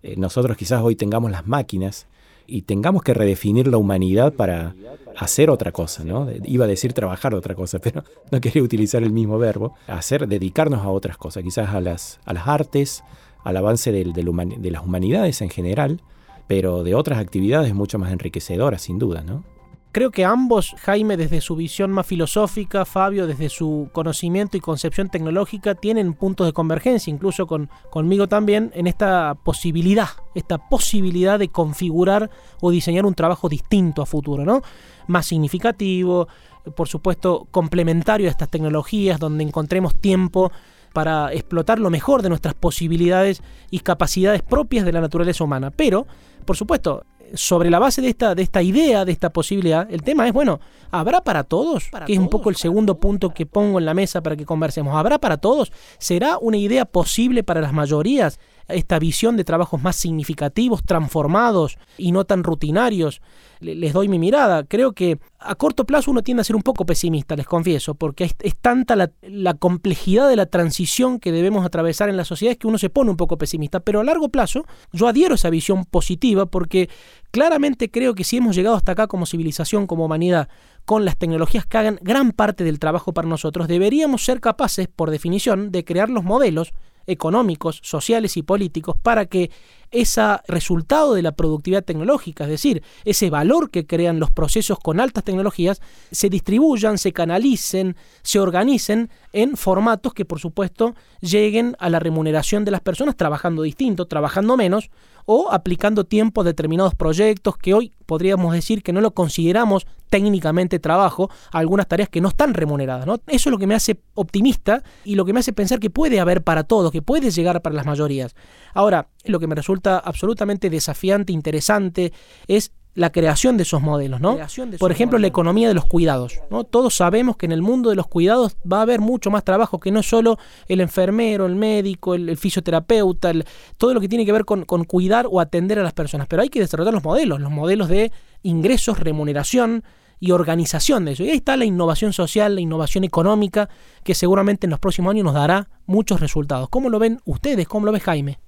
Eh, 0.02 0.16
nosotros 0.16 0.56
quizás 0.56 0.82
hoy 0.82 0.96
tengamos 0.96 1.30
las 1.30 1.46
máquinas 1.46 2.08
y 2.48 2.62
tengamos 2.62 3.04
que 3.04 3.14
redefinir 3.14 3.68
la 3.68 3.76
humanidad 3.76 4.32
para 4.32 4.74
hacer 5.16 5.50
otra 5.50 5.70
cosa, 5.70 6.02
¿no? 6.02 6.26
Iba 6.42 6.64
a 6.64 6.68
decir 6.68 6.92
trabajar 6.92 7.32
otra 7.36 7.54
cosa, 7.54 7.78
pero 7.84 8.02
no 8.32 8.40
quería 8.40 8.64
utilizar 8.64 9.04
el 9.04 9.12
mismo 9.12 9.38
verbo. 9.38 9.76
Hacer, 9.86 10.26
dedicarnos 10.26 10.84
a 10.84 10.90
otras 10.90 11.16
cosas, 11.16 11.44
quizás 11.44 11.68
a 11.68 11.80
las, 11.80 12.18
a 12.24 12.32
las 12.32 12.48
artes, 12.48 13.04
al 13.44 13.56
avance 13.56 13.92
de 13.92 14.70
las 14.72 14.84
humanidades 14.84 15.42
en 15.42 15.50
general, 15.50 16.02
pero 16.48 16.82
de 16.82 16.96
otras 16.96 17.20
actividades 17.20 17.72
mucho 17.72 18.00
más 18.00 18.10
enriquecedoras, 18.10 18.82
sin 18.82 18.98
duda, 18.98 19.22
¿no? 19.22 19.44
Creo 19.92 20.10
que 20.10 20.26
ambos, 20.26 20.74
Jaime 20.80 21.16
desde 21.16 21.40
su 21.40 21.56
visión 21.56 21.90
más 21.90 22.06
filosófica, 22.06 22.84
Fabio 22.84 23.26
desde 23.26 23.48
su 23.48 23.88
conocimiento 23.92 24.58
y 24.58 24.60
concepción 24.60 25.08
tecnológica, 25.08 25.74
tienen 25.74 26.12
puntos 26.12 26.46
de 26.46 26.52
convergencia, 26.52 27.10
incluso 27.10 27.46
con, 27.46 27.70
conmigo 27.88 28.28
también, 28.28 28.70
en 28.74 28.88
esta 28.88 29.34
posibilidad, 29.42 30.08
esta 30.34 30.58
posibilidad 30.58 31.38
de 31.38 31.48
configurar 31.48 32.30
o 32.60 32.70
diseñar 32.70 33.06
un 33.06 33.14
trabajo 33.14 33.48
distinto 33.48 34.02
a 34.02 34.06
futuro, 34.06 34.44
¿no? 34.44 34.60
Más 35.06 35.24
significativo, 35.24 36.28
por 36.74 36.88
supuesto, 36.88 37.46
complementario 37.50 38.28
a 38.28 38.30
estas 38.30 38.50
tecnologías, 38.50 39.18
donde 39.18 39.44
encontremos 39.44 39.94
tiempo 39.94 40.52
para 40.92 41.32
explotar 41.32 41.78
lo 41.78 41.90
mejor 41.90 42.22
de 42.22 42.28
nuestras 42.28 42.54
posibilidades 42.54 43.42
y 43.70 43.80
capacidades 43.80 44.42
propias 44.42 44.84
de 44.84 44.92
la 44.92 45.00
naturaleza 45.00 45.44
humana. 45.44 45.70
Pero, 45.70 46.06
por 46.44 46.56
supuesto, 46.56 47.04
sobre 47.34 47.70
la 47.70 47.78
base 47.78 48.00
de 48.00 48.08
esta, 48.08 48.34
de 48.34 48.42
esta 48.42 48.62
idea, 48.62 49.04
de 49.04 49.12
esta 49.12 49.30
posibilidad, 49.30 49.86
el 49.90 50.02
tema 50.02 50.26
es, 50.26 50.32
bueno, 50.32 50.60
¿habrá 50.90 51.20
para 51.20 51.44
todos? 51.44 51.84
que 52.06 52.12
es 52.12 52.18
un 52.18 52.28
poco 52.28 52.50
el 52.50 52.56
segundo 52.56 52.98
punto 52.98 53.30
que 53.30 53.46
pongo 53.46 53.78
en 53.78 53.84
la 53.84 53.94
mesa 53.94 54.22
para 54.22 54.36
que 54.36 54.44
conversemos. 54.44 54.94
¿Habrá 54.96 55.18
para 55.18 55.36
todos? 55.36 55.72
¿Será 55.98 56.38
una 56.38 56.56
idea 56.56 56.84
posible 56.84 57.42
para 57.42 57.60
las 57.60 57.72
mayorías? 57.72 58.38
Esta 58.68 58.98
visión 58.98 59.36
de 59.36 59.44
trabajos 59.44 59.82
más 59.82 59.96
significativos, 59.96 60.82
transformados 60.82 61.78
y 61.96 62.12
no 62.12 62.24
tan 62.24 62.44
rutinarios. 62.44 63.20
Les 63.60 63.92
doy 63.92 64.08
mi 64.08 64.18
mirada. 64.18 64.64
Creo 64.64 64.92
que 64.92 65.18
a 65.38 65.54
corto 65.54 65.86
plazo 65.86 66.10
uno 66.10 66.22
tiende 66.22 66.42
a 66.42 66.44
ser 66.44 66.56
un 66.56 66.62
poco 66.62 66.84
pesimista, 66.84 67.36
les 67.36 67.46
confieso, 67.46 67.94
porque 67.94 68.24
es, 68.24 68.56
tanta 68.60 68.96
la, 68.96 69.10
la, 69.22 69.54
complejidad 69.54 70.28
de 70.28 70.36
la 70.36 70.46
transición 70.46 71.20
que 71.20 71.32
debemos 71.32 71.64
atravesar 71.64 72.08
en 72.08 72.16
la 72.16 72.24
sociedad 72.24 72.56
que 72.56 72.66
uno 72.66 72.76
se 72.76 72.90
pone 72.90 73.10
un 73.10 73.16
poco 73.16 73.38
pesimista. 73.38 73.80
Pero 73.80 74.00
a 74.00 74.04
largo 74.04 74.28
plazo 74.28 74.66
yo 74.92 75.08
adhiero 75.08 75.32
a 75.32 75.36
esa 75.36 75.48
visión 75.48 75.84
positiva 75.84 76.46
porque 76.46 76.90
claramente 77.30 77.90
creo 77.90 78.14
que 78.14 78.24
si 78.24 78.36
hemos 78.36 78.56
llegado 78.56 78.76
hasta 78.76 78.92
acá 78.92 79.06
como 79.06 79.24
civilización, 79.26 79.86
como 79.86 80.04
humanidad, 80.04 80.48
con 80.84 81.04
las 81.04 81.16
tecnologías 81.16 81.66
que 81.66 81.78
hagan 81.78 81.98
gran 82.02 82.32
parte 82.32 82.62
del 82.62 82.78
trabajo 82.78 83.12
para 83.12 83.28
nosotros, 83.28 83.68
deberíamos 83.68 84.24
ser 84.24 84.40
capaces, 84.40 84.88
por 84.88 85.10
definición, 85.10 85.72
de 85.72 85.84
crear 85.84 86.10
los 86.10 86.24
modelos 86.24 86.72
económicos, 87.06 87.80
sociales 87.82 88.36
y 88.36 88.42
políticos 88.42 88.96
para 89.02 89.26
que 89.26 89.50
ese 89.90 90.22
resultado 90.48 91.14
de 91.14 91.22
la 91.22 91.32
productividad 91.32 91.84
tecnológica, 91.84 92.44
es 92.44 92.50
decir, 92.50 92.82
ese 93.04 93.30
valor 93.30 93.70
que 93.70 93.86
crean 93.86 94.18
los 94.18 94.30
procesos 94.30 94.78
con 94.78 95.00
altas 95.00 95.24
tecnologías, 95.24 95.80
se 96.10 96.28
distribuyan, 96.28 96.98
se 96.98 97.12
canalicen, 97.12 97.96
se 98.22 98.40
organicen 98.40 99.10
en 99.32 99.56
formatos 99.56 100.12
que 100.12 100.24
por 100.24 100.40
supuesto 100.40 100.94
lleguen 101.20 101.76
a 101.78 101.88
la 101.88 102.00
remuneración 102.00 102.64
de 102.64 102.72
las 102.72 102.80
personas 102.80 103.16
trabajando 103.16 103.62
distinto, 103.62 104.06
trabajando 104.06 104.56
menos 104.56 104.90
o 105.26 105.50
aplicando 105.50 106.04
tiempo 106.04 106.40
a 106.40 106.44
determinados 106.44 106.94
proyectos 106.94 107.56
que 107.58 107.74
hoy 107.74 107.92
podríamos 108.06 108.54
decir 108.54 108.82
que 108.82 108.92
no 108.92 109.00
lo 109.00 109.12
consideramos 109.12 109.86
técnicamente 110.08 110.78
trabajo, 110.78 111.28
algunas 111.50 111.88
tareas 111.88 112.08
que 112.08 112.20
no 112.20 112.28
están 112.28 112.54
remuneradas. 112.54 113.06
Eso 113.26 113.48
es 113.48 113.52
lo 113.52 113.58
que 113.58 113.66
me 113.66 113.74
hace 113.74 114.00
optimista 114.14 114.82
y 115.04 115.16
lo 115.16 115.24
que 115.24 115.32
me 115.32 115.40
hace 115.40 115.52
pensar 115.52 115.80
que 115.80 115.90
puede 115.90 116.20
haber 116.20 116.42
para 116.42 116.64
todos, 116.64 116.92
que 116.92 117.02
puede 117.02 117.30
llegar 117.30 117.60
para 117.60 117.74
las 117.74 117.86
mayorías. 117.86 118.34
Ahora, 118.72 119.08
lo 119.24 119.40
que 119.40 119.48
me 119.48 119.56
resulta 119.56 119.98
absolutamente 119.98 120.70
desafiante, 120.70 121.32
interesante, 121.32 122.12
es 122.46 122.72
la 122.96 123.10
creación 123.10 123.58
de 123.58 123.62
esos 123.62 123.82
modelos, 123.82 124.20
¿no? 124.22 124.38
Por 124.78 124.90
ejemplo, 124.90 125.18
la 125.18 125.26
economía 125.26 125.68
de 125.68 125.74
los 125.74 125.84
cuidados, 125.84 126.40
¿no? 126.50 126.64
Todos 126.64 126.94
sabemos 126.94 127.36
que 127.36 127.44
en 127.44 127.52
el 127.52 127.60
mundo 127.60 127.90
de 127.90 127.96
los 127.96 128.08
cuidados 128.08 128.56
va 128.70 128.78
a 128.78 128.82
haber 128.82 129.00
mucho 129.00 129.30
más 129.30 129.44
trabajo 129.44 129.78
que 129.78 129.92
no 129.92 130.02
solo 130.02 130.38
el 130.66 130.80
enfermero, 130.80 131.44
el 131.44 131.56
médico, 131.56 132.14
el, 132.14 132.36
fisioterapeuta, 132.38 133.32
todo 133.76 133.92
lo 133.92 134.00
que 134.00 134.08
tiene 134.08 134.24
que 134.24 134.32
ver 134.32 134.46
con, 134.46 134.64
con, 134.64 134.84
cuidar 134.84 135.26
o 135.30 135.40
atender 135.40 135.78
a 135.78 135.82
las 135.82 135.92
personas. 135.92 136.26
Pero 136.26 136.40
hay 136.40 136.48
que 136.48 136.58
desarrollar 136.58 136.94
los 136.94 137.04
modelos, 137.04 137.38
los 137.38 137.50
modelos 137.50 137.88
de 137.88 138.12
ingresos, 138.42 138.98
remuneración 138.98 139.84
y 140.18 140.30
organización 140.30 141.04
de 141.04 141.12
eso. 141.12 141.22
Y 141.22 141.28
ahí 141.28 141.36
está 141.36 141.58
la 141.58 141.66
innovación 141.66 142.14
social, 142.14 142.54
la 142.54 142.62
innovación 142.62 143.04
económica, 143.04 143.68
que 144.04 144.14
seguramente 144.14 144.66
en 144.66 144.70
los 144.70 144.80
próximos 144.80 145.10
años 145.10 145.24
nos 145.24 145.34
dará 145.34 145.68
muchos 145.84 146.20
resultados. 146.20 146.70
¿Cómo 146.70 146.88
lo 146.88 146.98
ven 146.98 147.20
ustedes? 147.26 147.68
¿Cómo 147.68 147.84
lo 147.84 147.92
ves 147.92 148.04
Jaime? 148.04 148.38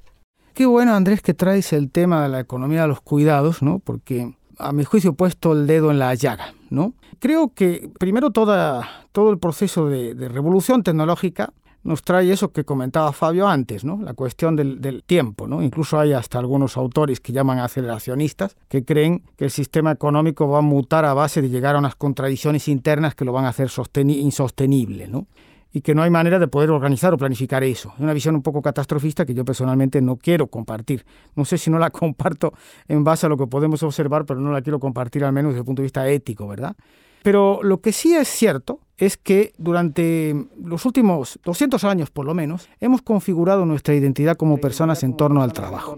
Qué 0.54 0.64
bueno, 0.64 0.94
Andrés, 0.94 1.20
que 1.20 1.34
traes 1.34 1.72
el 1.72 1.90
tema 1.90 2.22
de 2.22 2.30
la 2.30 2.40
economía 2.40 2.82
de 2.82 2.88
los 2.88 3.00
cuidados, 3.00 3.62
¿no? 3.62 3.78
Porque 3.78 4.37
a 4.58 4.72
mi 4.72 4.84
juicio, 4.84 5.14
puesto 5.14 5.52
el 5.52 5.66
dedo 5.66 5.90
en 5.90 5.98
la 5.98 6.14
llaga, 6.14 6.54
¿no? 6.70 6.94
Creo 7.18 7.52
que 7.54 7.90
primero 7.98 8.30
toda, 8.30 9.06
todo 9.12 9.30
el 9.30 9.38
proceso 9.38 9.88
de, 9.88 10.14
de 10.14 10.28
revolución 10.28 10.82
tecnológica 10.82 11.52
nos 11.84 12.02
trae 12.02 12.30
eso 12.30 12.52
que 12.52 12.64
comentaba 12.64 13.12
Fabio 13.12 13.48
antes, 13.48 13.84
¿no? 13.84 14.00
La 14.02 14.14
cuestión 14.14 14.56
del, 14.56 14.80
del, 14.80 15.02
tiempo, 15.04 15.46
¿no? 15.46 15.62
Incluso 15.62 15.98
hay 15.98 16.12
hasta 16.12 16.38
algunos 16.38 16.76
autores 16.76 17.20
que 17.20 17.32
llaman 17.32 17.60
aceleracionistas 17.60 18.56
que 18.68 18.84
creen 18.84 19.22
que 19.36 19.46
el 19.46 19.50
sistema 19.50 19.92
económico 19.92 20.48
va 20.48 20.58
a 20.58 20.62
mutar 20.62 21.04
a 21.04 21.14
base 21.14 21.40
de 21.40 21.48
llegar 21.48 21.76
a 21.76 21.78
unas 21.78 21.94
contradicciones 21.94 22.68
internas 22.68 23.14
que 23.14 23.24
lo 23.24 23.32
van 23.32 23.44
a 23.44 23.48
hacer 23.48 23.70
insostenible, 23.96 25.08
¿no? 25.08 25.26
Y 25.72 25.80
que 25.82 25.94
no 25.94 26.02
hay 26.02 26.10
manera 26.10 26.38
de 26.38 26.48
poder 26.48 26.70
organizar 26.70 27.12
o 27.12 27.18
planificar 27.18 27.62
eso. 27.64 27.92
Es 27.94 28.00
una 28.00 28.12
visión 28.12 28.34
un 28.34 28.42
poco 28.42 28.62
catastrofista 28.62 29.26
que 29.26 29.34
yo 29.34 29.44
personalmente 29.44 30.00
no 30.00 30.16
quiero 30.16 30.46
compartir. 30.46 31.04
No 31.34 31.44
sé 31.44 31.58
si 31.58 31.70
no 31.70 31.78
la 31.78 31.90
comparto 31.98 32.52
en 32.88 33.04
base 33.04 33.26
a 33.26 33.28
lo 33.28 33.36
que 33.36 33.46
podemos 33.46 33.82
observar, 33.82 34.24
pero 34.24 34.40
no 34.40 34.52
la 34.52 34.62
quiero 34.62 34.78
compartir 34.78 35.24
al 35.24 35.32
menos 35.32 35.52
desde 35.52 35.60
el 35.60 35.66
punto 35.66 35.82
de 35.82 35.84
vista 35.84 36.08
ético, 36.08 36.48
¿verdad? 36.48 36.76
Pero 37.22 37.60
lo 37.62 37.80
que 37.80 37.92
sí 37.92 38.14
es 38.14 38.28
cierto 38.28 38.80
es 38.96 39.16
que 39.16 39.52
durante 39.58 40.34
los 40.62 40.84
últimos 40.84 41.38
200 41.44 41.84
años 41.84 42.10
por 42.10 42.26
lo 42.26 42.34
menos 42.34 42.68
hemos 42.80 43.02
configurado 43.02 43.64
nuestra 43.64 43.94
identidad 43.94 44.36
como 44.36 44.58
personas 44.58 45.02
en 45.02 45.16
torno 45.16 45.42
al 45.42 45.52
trabajo. 45.52 45.96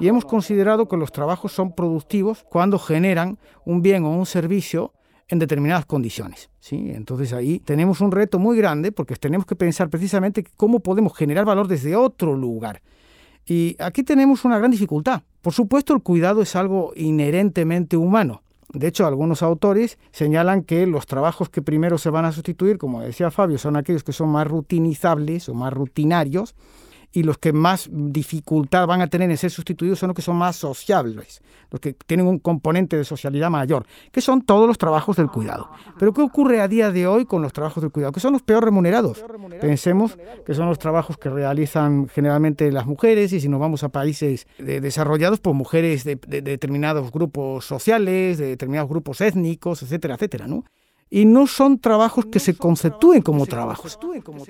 Y 0.00 0.08
hemos 0.08 0.24
considerado 0.24 0.88
que 0.88 0.96
los 0.96 1.12
trabajos 1.12 1.52
son 1.52 1.74
productivos 1.74 2.44
cuando 2.48 2.78
generan 2.78 3.38
un 3.64 3.82
bien 3.82 4.04
o 4.04 4.10
un 4.10 4.26
servicio 4.26 4.92
en 5.32 5.38
determinadas 5.38 5.86
condiciones. 5.86 6.50
¿sí? 6.60 6.92
Entonces 6.94 7.32
ahí 7.32 7.58
tenemos 7.58 8.02
un 8.02 8.12
reto 8.12 8.38
muy 8.38 8.54
grande 8.54 8.92
porque 8.92 9.16
tenemos 9.16 9.46
que 9.46 9.56
pensar 9.56 9.88
precisamente 9.88 10.44
cómo 10.58 10.80
podemos 10.80 11.16
generar 11.16 11.46
valor 11.46 11.68
desde 11.68 11.96
otro 11.96 12.36
lugar. 12.36 12.82
Y 13.46 13.74
aquí 13.78 14.02
tenemos 14.02 14.44
una 14.44 14.58
gran 14.58 14.70
dificultad. 14.70 15.22
Por 15.40 15.54
supuesto, 15.54 15.94
el 15.94 16.02
cuidado 16.02 16.42
es 16.42 16.54
algo 16.54 16.92
inherentemente 16.96 17.96
humano. 17.96 18.42
De 18.74 18.88
hecho, 18.88 19.06
algunos 19.06 19.42
autores 19.42 19.98
señalan 20.10 20.64
que 20.64 20.86
los 20.86 21.06
trabajos 21.06 21.48
que 21.48 21.62
primero 21.62 21.96
se 21.96 22.10
van 22.10 22.26
a 22.26 22.32
sustituir, 22.32 22.76
como 22.76 23.00
decía 23.00 23.30
Fabio, 23.30 23.56
son 23.56 23.76
aquellos 23.76 24.04
que 24.04 24.12
son 24.12 24.28
más 24.28 24.46
rutinizables 24.46 25.48
o 25.48 25.54
más 25.54 25.72
rutinarios, 25.72 26.54
y 27.12 27.22
los 27.22 27.38
que 27.38 27.52
más 27.52 27.88
dificultad 27.92 28.86
van 28.86 29.02
a 29.02 29.06
tener 29.06 29.30
en 29.30 29.36
ser 29.36 29.50
sustituidos 29.50 29.98
son 29.98 30.08
los 30.08 30.16
que 30.16 30.22
son 30.22 30.36
más 30.36 30.56
sociables, 30.56 31.42
los 31.70 31.80
que 31.80 31.92
tienen 31.92 32.26
un 32.26 32.38
componente 32.38 32.96
de 32.96 33.04
socialidad 33.04 33.50
mayor, 33.50 33.86
que 34.10 34.20
son 34.20 34.42
todos 34.42 34.66
los 34.66 34.78
trabajos 34.78 35.16
del 35.16 35.28
cuidado. 35.28 35.70
Pero 35.98 36.12
¿qué 36.12 36.22
ocurre 36.22 36.60
a 36.60 36.68
día 36.68 36.90
de 36.90 37.06
hoy 37.06 37.26
con 37.26 37.42
los 37.42 37.52
trabajos 37.52 37.82
del 37.82 37.92
cuidado? 37.92 38.12
Que 38.12 38.20
son 38.20 38.32
los 38.32 38.42
peor 38.42 38.64
remunerados. 38.64 39.24
Pensemos 39.60 40.18
que 40.46 40.54
son 40.54 40.66
los 40.66 40.78
trabajos 40.78 41.18
que 41.18 41.28
realizan 41.28 42.08
generalmente 42.08 42.70
las 42.72 42.86
mujeres 42.86 43.32
y 43.32 43.40
si 43.40 43.48
nos 43.48 43.60
vamos 43.60 43.84
a 43.84 43.90
países 43.90 44.46
desarrollados, 44.58 45.40
pues 45.40 45.54
mujeres 45.54 46.04
de, 46.04 46.16
de 46.16 46.40
determinados 46.40 47.12
grupos 47.12 47.64
sociales, 47.66 48.38
de 48.38 48.46
determinados 48.46 48.88
grupos 48.88 49.20
étnicos, 49.20 49.82
etcétera, 49.82 50.14
etcétera, 50.14 50.46
¿no? 50.46 50.64
Y 51.14 51.26
no 51.26 51.46
son 51.46 51.78
trabajos 51.78 52.24
que 52.24 52.40
se 52.40 52.54
conceptúen 52.54 53.20
como 53.20 53.44
trabajos, 53.44 53.98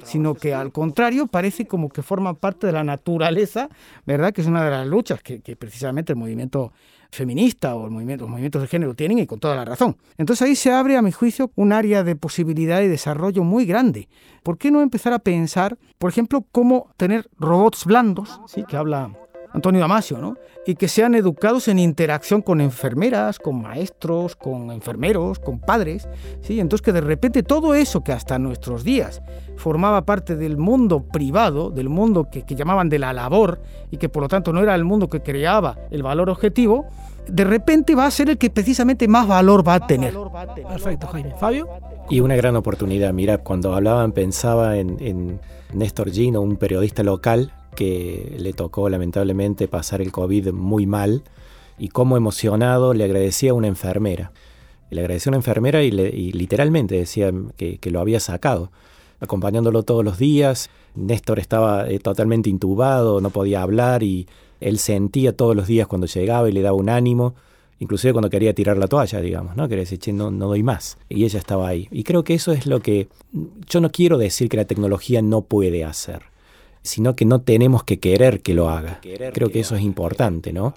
sino 0.04 0.35
que 0.37 0.54
al 0.54 0.71
contrario 0.71 1.26
parece 1.26 1.66
como 1.66 1.88
que 1.88 2.02
forman 2.02 2.37
parte 2.37 2.69
de 2.69 2.73
la 2.73 2.85
naturaleza, 2.85 3.69
¿verdad? 4.07 4.33
Que 4.33 4.42
es 4.42 4.47
una 4.47 4.64
de 4.64 4.71
las 4.71 4.87
luchas 4.87 5.21
que, 5.25 5.40
precisamente 5.57 6.12
el 6.12 6.21
movimiento 6.21 6.73
feminista 7.11 7.75
o 7.75 7.87
el 7.87 7.90
movimiento, 7.90 8.26
los 8.26 8.31
movimientos 8.31 8.62
de 8.62 8.69
género 8.69 8.95
tienen 8.95 9.19
y 9.19 9.26
con 9.26 9.40
toda 9.40 9.57
la 9.57 9.64
razón. 9.64 9.97
Entonces 10.19 10.47
ahí 10.47 10.54
se 10.54 10.71
abre, 10.71 10.97
a 10.97 11.02
mi 11.02 11.11
juicio, 11.11 11.50
un 11.57 11.73
área 11.73 12.04
de 12.04 12.14
posibilidad 12.14 12.81
y 12.81 12.87
desarrollo 12.87 13.42
muy 13.42 13.66
grande. 13.66 14.09
¿Por 14.45 14.57
qué 14.57 14.71
no 14.71 14.83
empezar 14.83 15.12
a 15.12 15.19
pensar, 15.19 15.78
por 15.99 16.11
ejemplo, 16.11 16.47
cómo 16.52 16.92
tener 16.97 17.28
robots 17.40 17.87
blandos, 17.87 18.40
¿sí? 18.47 18.62
que 18.69 18.76
habla 18.76 19.11
Antonio 19.52 19.80
Damasio, 19.80 20.18
¿no? 20.18 20.37
Y 20.66 20.76
que 20.76 20.88
sean 20.88 21.14
educados 21.14 21.68
en 21.68 21.78
interacción 21.78 22.42
con 22.42 22.61
enfermeras, 22.61 23.38
con 23.38 23.61
maestros, 23.61 24.37
con 24.37 24.71
enfermeros, 24.71 25.38
con 25.38 25.59
padres, 25.59 26.09
¿sí? 26.40 26.61
Entonces 26.61 26.85
que 26.85 26.92
de 26.92 27.00
repente 27.00 27.42
todo 27.42 27.75
eso 27.75 28.02
que 28.02 28.12
hasta 28.12 28.38
nuestros 28.38 28.85
días 28.85 29.23
formaba 29.56 30.04
parte 30.04 30.37
del 30.37 30.56
mundo 30.56 31.02
privado, 31.02 31.71
del 31.71 31.88
mundo 31.88 32.28
que, 32.30 32.42
que 32.42 32.54
llamaban 32.54 32.88
de 32.88 32.99
la 32.99 33.12
labor 33.12 33.61
y 33.90 33.97
que 33.97 34.09
por 34.09 34.23
lo 34.23 34.28
tanto 34.28 34.52
no 34.52 34.61
era 34.61 34.75
el 34.75 34.85
mundo 34.85 35.09
que 35.09 35.21
creaba 35.21 35.78
el 35.90 36.02
valor 36.02 36.30
objetivo, 36.30 36.87
de 37.28 37.44
repente 37.44 37.94
va 37.94 38.06
a 38.06 38.11
ser 38.11 38.30
el 38.30 38.38
que 38.38 38.50
precisamente 38.50 39.06
más 39.09 39.28
valor 39.28 39.66
va 39.66 39.75
a 39.75 39.87
tener. 39.87 40.14
Perfecto, 40.68 41.06
Jaime. 41.09 41.35
Fabio. 41.38 41.68
Y 42.11 42.21
una 42.21 42.37
gran 42.37 42.56
oportunidad. 42.56 43.12
Mira, 43.12 43.38
cuando 43.38 43.75
hablaban 43.75 44.12
pensaba 44.12 44.76
en, 44.76 44.97
en 45.00 45.40
Néstor 45.73 46.11
Gino, 46.11 46.40
un 46.40 46.56
periodista 46.56 47.02
local 47.02 47.52
que 47.75 48.37
le 48.38 48.52
tocó 48.52 48.88
lamentablemente 48.88 49.69
pasar 49.69 50.00
el 50.00 50.12
COVID 50.12 50.52
muy 50.52 50.87
mal 50.87 51.23
y 51.79 51.88
como 51.88 52.17
emocionado 52.17 52.95
le 52.95 53.05
agradecía 53.05 53.52
a 53.52 53.55
una 53.55 53.69
enfermera. 53.69 54.33
Le 54.91 55.00
agradecía 55.00 55.31
a 55.31 55.33
una 55.33 55.38
enfermera 55.38 55.83
y, 55.83 55.91
literalmente 56.33 56.97
decía 56.97 57.33
que, 57.57 57.79
lo 57.91 58.00
había 58.00 58.21
sacado, 58.21 58.71
acompañándolo 59.21 59.83
todos 59.83 60.05
los 60.05 60.19
días. 60.19 60.69
Néstor 60.95 61.38
estaba 61.38 61.88
eh, 61.88 61.99
totalmente 61.99 62.50
intubado, 62.50 63.21
no 63.21 63.31
podía 63.31 63.62
hablar 63.62 64.02
y 64.02 64.26
él 64.61 64.79
sentía 64.79 65.35
todos 65.35 65.57
los 65.57 65.67
días 65.67 65.87
cuando 65.87 66.07
llegaba 66.07 66.49
y 66.49 66.52
le 66.52 66.61
daba 66.61 66.76
un 66.76 66.91
ánimo, 66.91 67.35
inclusive 67.79 68.12
cuando 68.12 68.29
quería 68.29 68.55
tirar 68.55 68.76
la 68.76 68.87
toalla, 68.87 69.21
digamos, 69.21 69.57
¿no? 69.57 69.67
Quería 69.67 69.85
decir, 69.85 70.14
no, 70.14 70.31
no 70.31 70.47
doy 70.47 70.62
más. 70.62 70.99
Y 71.09 71.25
ella 71.25 71.38
estaba 71.38 71.69
ahí. 71.69 71.88
Y 71.91 72.05
creo 72.05 72.23
que 72.23 72.35
eso 72.35 72.52
es 72.52 72.67
lo 72.67 72.81
que 72.81 73.09
yo 73.67 73.81
no 73.81 73.91
quiero 73.91 74.19
decir 74.19 74.50
que 74.50 74.59
la 74.59 74.67
tecnología 74.67 75.23
no 75.23 75.41
puede 75.41 75.85
hacer 75.85 76.32
sino 76.83 77.15
que 77.15 77.25
no 77.25 77.41
tenemos 77.41 77.85
que 77.85 77.99
querer 77.99 78.43
que 78.43 78.55
lo 78.55 78.69
haga. 78.69 79.01
Creo 79.33 79.51
que 79.51 79.61
eso 79.61 79.77
es 79.77 79.83
importante, 79.83 80.53
¿no? 80.53 80.75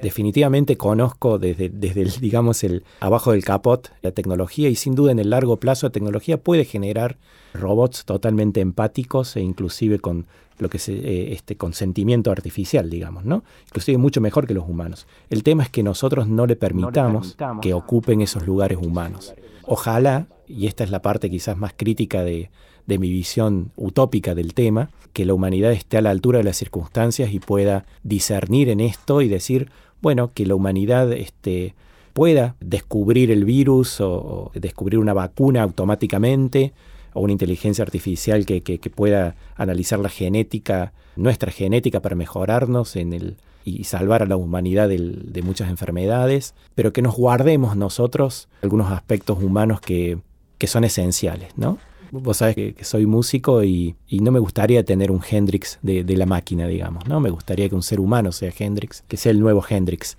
Definitivamente 0.00 0.76
conozco 0.76 1.38
desde, 1.38 1.68
desde 1.70 2.02
el, 2.02 2.10
digamos, 2.20 2.62
el 2.62 2.84
abajo 3.00 3.32
del 3.32 3.44
capot 3.44 3.90
la 4.00 4.12
tecnología 4.12 4.68
y 4.68 4.76
sin 4.76 4.94
duda 4.94 5.10
en 5.10 5.18
el 5.18 5.30
largo 5.30 5.56
plazo 5.56 5.86
la 5.86 5.92
tecnología 5.92 6.38
puede 6.38 6.64
generar 6.64 7.18
robots 7.52 8.04
totalmente 8.04 8.60
empáticos 8.60 9.34
e 9.36 9.40
inclusive 9.40 9.98
con 9.98 10.26
lo 10.58 10.68
que 10.68 10.78
se, 10.78 10.92
eh, 10.92 11.32
este 11.32 11.56
consentimiento 11.56 12.30
artificial, 12.30 12.90
digamos, 12.90 13.24
¿no? 13.24 13.44
Inclusive 13.66 13.98
mucho 13.98 14.20
mejor 14.20 14.46
que 14.46 14.54
los 14.54 14.68
humanos. 14.68 15.06
El 15.30 15.42
tema 15.42 15.62
es 15.62 15.70
que 15.70 15.82
nosotros 15.82 16.28
no 16.28 16.46
le 16.46 16.56
permitamos 16.56 17.36
que 17.62 17.74
ocupen 17.74 18.20
esos 18.20 18.46
lugares 18.46 18.78
humanos. 18.78 19.34
Ojalá, 19.64 20.26
y 20.46 20.66
esta 20.66 20.84
es 20.84 20.90
la 20.90 21.02
parte 21.02 21.30
quizás 21.30 21.56
más 21.56 21.72
crítica 21.76 22.24
de, 22.24 22.50
de 22.86 22.98
mi 22.98 23.10
visión 23.10 23.70
utópica 23.76 24.34
del 24.34 24.54
tema, 24.54 24.90
que 25.12 25.26
la 25.26 25.34
humanidad 25.34 25.72
esté 25.72 25.98
a 25.98 26.02
la 26.02 26.10
altura 26.10 26.38
de 26.38 26.44
las 26.44 26.56
circunstancias 26.56 27.32
y 27.32 27.38
pueda 27.38 27.84
discernir 28.02 28.68
en 28.70 28.80
esto 28.80 29.20
y 29.20 29.28
decir, 29.28 29.70
bueno, 30.00 30.32
que 30.32 30.46
la 30.46 30.54
humanidad 30.54 31.12
este, 31.12 31.74
pueda 32.12 32.56
descubrir 32.60 33.30
el 33.30 33.44
virus 33.44 34.00
o, 34.00 34.50
descubrir 34.54 34.98
una 34.98 35.14
vacuna 35.14 35.62
automáticamente 35.62 36.72
o 37.18 37.22
una 37.22 37.32
inteligencia 37.32 37.82
artificial 37.82 38.46
que, 38.46 38.78
pueda 38.94 39.34
analizar 39.56 39.98
la 39.98 40.08
genética, 40.08 40.92
nuestra 41.16 41.52
genética 41.52 42.00
para 42.00 42.16
mejorarnos 42.16 42.96
en 42.96 43.12
el, 43.12 43.36
y 43.64 43.84
salvar 43.84 44.22
a 44.22 44.26
la 44.26 44.36
humanidad 44.36 44.88
de 44.88 45.42
muchas 45.42 45.68
enfermedades, 45.68 46.54
pero 46.74 46.92
que 46.92 47.02
nos 47.02 47.16
guardemos 47.16 47.76
nosotros 47.76 48.48
algunos 48.62 48.90
aspectos 48.90 49.42
humanos 49.42 49.80
que, 49.80 50.18
que 50.58 50.66
son 50.66 50.84
esenciales, 50.84 51.52
¿no? 51.56 51.78
Vos 52.10 52.38
sabés 52.38 52.54
que, 52.54 52.74
soy 52.82 53.06
músico 53.06 53.62
y, 53.64 53.94
no 54.10 54.30
me 54.30 54.38
gustaría 54.38 54.84
tener 54.84 55.10
un 55.10 55.20
Hendrix 55.28 55.78
de, 55.82 56.04
la 56.16 56.26
máquina, 56.26 56.66
digamos, 56.66 57.06
¿no? 57.06 57.20
Me 57.20 57.30
gustaría 57.30 57.68
que 57.68 57.74
un 57.74 57.82
ser 57.82 58.00
humano 58.00 58.32
sea 58.32 58.52
Hendrix, 58.56 59.04
que 59.08 59.16
sea 59.16 59.30
el 59.30 59.40
nuevo 59.40 59.64
Hendrix. 59.68 60.16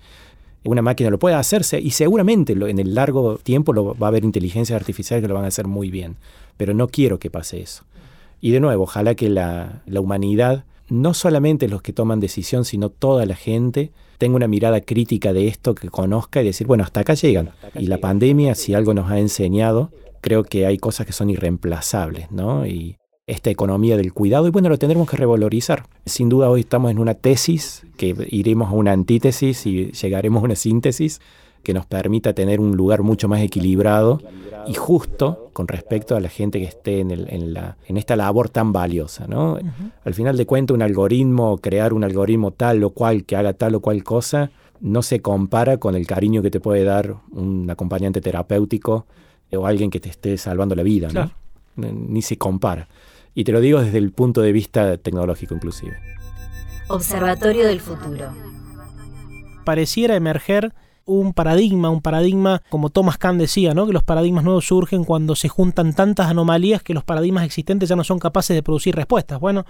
Una 0.64 0.82
máquina 0.82 1.10
lo 1.10 1.18
puede 1.18 1.36
hacerse 1.36 1.80
y 1.80 1.90
seguramente 1.90 2.52
en 2.52 2.78
el 2.78 2.94
largo 2.94 3.38
tiempo 3.38 3.72
lo, 3.72 3.96
va 3.96 4.06
a 4.06 4.08
haber 4.08 4.24
inteligencias 4.24 4.78
artificiales 4.78 5.22
que 5.22 5.28
lo 5.28 5.34
van 5.34 5.44
a 5.44 5.48
hacer 5.48 5.66
muy 5.66 5.90
bien, 5.90 6.16
pero 6.56 6.74
no 6.74 6.88
quiero 6.88 7.18
que 7.18 7.30
pase 7.30 7.62
eso. 7.62 7.84
Y 8.40 8.50
de 8.50 8.60
nuevo, 8.60 8.84
ojalá 8.84 9.14
que 9.14 9.30
la, 9.30 9.82
la 9.86 10.00
humanidad, 10.00 10.64
no 10.88 11.14
solamente 11.14 11.68
los 11.68 11.82
que 11.82 11.92
toman 11.92 12.20
decisión, 12.20 12.64
sino 12.64 12.90
toda 12.90 13.24
la 13.24 13.36
gente, 13.36 13.90
tenga 14.18 14.36
una 14.36 14.48
mirada 14.48 14.82
crítica 14.82 15.32
de 15.32 15.48
esto, 15.48 15.74
que 15.74 15.88
conozca 15.88 16.42
y 16.42 16.46
decir, 16.46 16.66
bueno, 16.66 16.84
hasta 16.84 17.00
acá 17.00 17.14
llegan. 17.14 17.52
Y 17.74 17.86
la 17.86 17.98
pandemia, 17.98 18.54
si 18.54 18.74
algo 18.74 18.92
nos 18.92 19.10
ha 19.10 19.18
enseñado, 19.18 19.90
creo 20.20 20.44
que 20.44 20.66
hay 20.66 20.76
cosas 20.76 21.06
que 21.06 21.12
son 21.12 21.30
irreemplazables, 21.30 22.30
¿no? 22.30 22.66
Y 22.66 22.96
esta 23.30 23.50
economía 23.50 23.96
del 23.96 24.12
cuidado, 24.12 24.46
y 24.46 24.50
bueno, 24.50 24.68
lo 24.68 24.78
tendremos 24.78 25.08
que 25.08 25.16
revalorizar. 25.16 25.86
Sin 26.04 26.28
duda 26.28 26.50
hoy 26.50 26.60
estamos 26.60 26.90
en 26.90 26.98
una 26.98 27.14
tesis, 27.14 27.86
que 27.96 28.14
iremos 28.30 28.70
a 28.70 28.72
una 28.72 28.92
antítesis 28.92 29.66
y 29.66 29.92
llegaremos 29.92 30.42
a 30.42 30.44
una 30.46 30.56
síntesis 30.56 31.20
que 31.62 31.74
nos 31.74 31.86
permita 31.86 32.32
tener 32.32 32.60
un 32.60 32.76
lugar 32.76 33.02
mucho 33.02 33.28
más 33.28 33.40
equilibrado 33.40 34.20
y 34.66 34.74
justo 34.74 35.50
con 35.52 35.68
respecto 35.68 36.16
a 36.16 36.20
la 36.20 36.28
gente 36.28 36.58
que 36.58 36.64
esté 36.64 37.00
en, 37.00 37.10
el, 37.10 37.26
en, 37.28 37.52
la, 37.52 37.76
en 37.86 37.96
esta 37.96 38.16
labor 38.16 38.48
tan 38.48 38.72
valiosa. 38.72 39.26
¿no? 39.26 39.58
Al 40.04 40.14
final 40.14 40.36
de 40.36 40.46
cuentas, 40.46 40.74
un 40.74 40.82
algoritmo, 40.82 41.58
crear 41.58 41.92
un 41.92 42.04
algoritmo 42.04 42.50
tal 42.50 42.82
o 42.84 42.90
cual 42.90 43.24
que 43.24 43.36
haga 43.36 43.52
tal 43.52 43.74
o 43.74 43.80
cual 43.80 44.02
cosa, 44.02 44.50
no 44.80 45.02
se 45.02 45.20
compara 45.20 45.76
con 45.76 45.94
el 45.94 46.06
cariño 46.06 46.40
que 46.42 46.50
te 46.50 46.60
puede 46.60 46.84
dar 46.84 47.16
un 47.32 47.68
acompañante 47.68 48.20
terapéutico 48.20 49.06
o 49.52 49.66
alguien 49.66 49.90
que 49.90 50.00
te 50.00 50.08
esté 50.08 50.38
salvando 50.38 50.74
la 50.74 50.82
vida, 50.82 51.08
¿no? 51.12 51.30
Ni 51.76 52.22
se 52.22 52.38
compara. 52.38 52.88
Y 53.34 53.44
te 53.44 53.52
lo 53.52 53.60
digo 53.60 53.80
desde 53.80 53.98
el 53.98 54.12
punto 54.12 54.40
de 54.40 54.52
vista 54.52 54.96
tecnológico 54.96 55.54
inclusive. 55.54 55.96
Observatorio 56.88 57.66
del 57.66 57.80
futuro. 57.80 58.32
Pareciera 59.64 60.16
emerger 60.16 60.72
un 61.04 61.32
paradigma, 61.32 61.90
un 61.90 62.02
paradigma 62.02 62.62
como 62.68 62.90
Thomas 62.90 63.18
Kahn 63.18 63.38
decía, 63.38 63.74
¿no? 63.74 63.86
que 63.86 63.92
los 63.92 64.02
paradigmas 64.02 64.44
nuevos 64.44 64.66
surgen 64.66 65.04
cuando 65.04 65.34
se 65.34 65.48
juntan 65.48 65.92
tantas 65.94 66.28
anomalías 66.28 66.82
que 66.82 66.94
los 66.94 67.04
paradigmas 67.04 67.44
existentes 67.44 67.88
ya 67.88 67.96
no 67.96 68.04
son 68.04 68.18
capaces 68.18 68.54
de 68.54 68.62
producir 68.62 68.94
respuestas. 68.94 69.40
Bueno, 69.40 69.64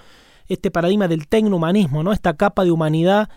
este 0.49 0.71
paradigma 0.71 1.09
del 1.09 1.29
tecnohumanismo, 1.29 2.03
¿no? 2.03 2.13
esta 2.13 2.37
capa 2.37 2.65
de 2.65 2.71
humanidad 2.71 3.29